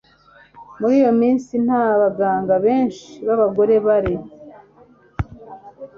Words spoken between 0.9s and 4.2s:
iyo minsi nta baganga benshi babagore bari